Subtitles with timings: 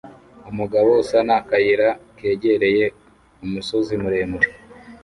[0.49, 2.85] Umugabo usana akayira kegereye
[3.43, 4.47] umusozi muremure